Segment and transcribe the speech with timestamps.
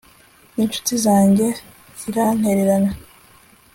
[0.55, 1.47] n'incuti zanjye
[1.99, 2.91] zirantererana